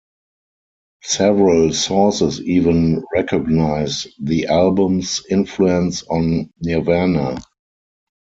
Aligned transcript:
Several 1.03 1.71
sources 1.73 2.41
even 2.41 3.03
recognize 3.13 4.07
the 4.19 4.47
album's 4.47 5.21
influence 5.29 6.01
on 6.01 6.51
Nirvana. 6.59 7.39